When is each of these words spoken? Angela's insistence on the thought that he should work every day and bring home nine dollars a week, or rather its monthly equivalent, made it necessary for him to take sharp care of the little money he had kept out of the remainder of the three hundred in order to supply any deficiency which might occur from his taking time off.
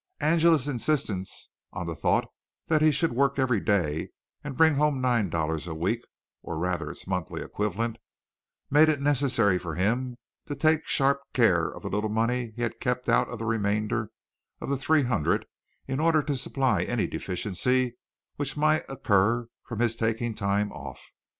Angela's 0.19 0.67
insistence 0.67 1.49
on 1.73 1.85
the 1.85 1.93
thought 1.93 2.25
that 2.69 2.81
he 2.81 2.89
should 2.89 3.13
work 3.13 3.37
every 3.37 3.59
day 3.59 4.09
and 4.43 4.57
bring 4.57 4.73
home 4.73 4.99
nine 4.99 5.29
dollars 5.29 5.67
a 5.67 5.75
week, 5.75 5.99
or 6.41 6.57
rather 6.57 6.89
its 6.89 7.05
monthly 7.05 7.43
equivalent, 7.43 7.99
made 8.71 8.89
it 8.89 8.99
necessary 8.99 9.59
for 9.59 9.75
him 9.75 10.17
to 10.47 10.55
take 10.55 10.87
sharp 10.87 11.19
care 11.33 11.67
of 11.69 11.83
the 11.83 11.89
little 11.89 12.09
money 12.09 12.51
he 12.55 12.63
had 12.63 12.79
kept 12.79 13.09
out 13.09 13.29
of 13.29 13.37
the 13.37 13.45
remainder 13.45 14.09
of 14.59 14.69
the 14.69 14.75
three 14.77 15.03
hundred 15.03 15.45
in 15.87 15.99
order 15.99 16.23
to 16.23 16.35
supply 16.35 16.81
any 16.81 17.05
deficiency 17.05 17.95
which 18.37 18.57
might 18.57 18.83
occur 18.89 19.47
from 19.67 19.81
his 19.81 19.95
taking 19.95 20.33
time 20.33 20.71
off. 20.71 20.99